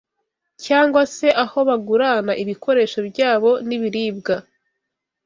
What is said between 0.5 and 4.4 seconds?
cyangwa se aho bagurana ibikoresho byabo n’ibiribwa